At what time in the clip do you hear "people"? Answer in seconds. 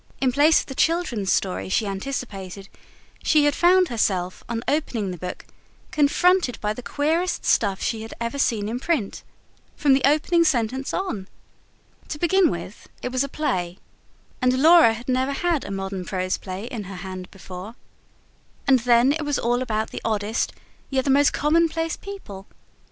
21.95-22.47